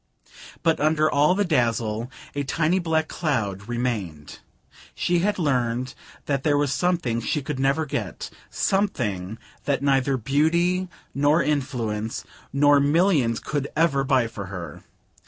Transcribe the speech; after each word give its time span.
But 0.63 0.79
under 0.79 1.11
all 1.11 1.35
the 1.35 1.45
dazzle 1.45 2.09
a 2.33 2.41
tiny 2.41 2.79
black 2.79 3.07
cloud 3.07 3.67
remained. 3.69 4.39
She 4.95 5.19
had 5.19 5.37
learned 5.37 5.93
that 6.25 6.41
there 6.41 6.57
was 6.57 6.73
something 6.73 7.21
she 7.21 7.43
could 7.43 7.59
never 7.59 7.85
get, 7.85 8.31
something 8.49 9.37
that 9.65 9.83
neither 9.83 10.17
beauty 10.17 10.87
nor 11.13 11.43
influence 11.43 12.23
nor 12.51 12.79
millions 12.79 13.39
could 13.39 13.67
ever 13.77 14.03
buy 14.03 14.25
for 14.25 14.47
her. 14.47 14.81